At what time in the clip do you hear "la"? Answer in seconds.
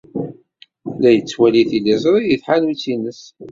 1.01-1.09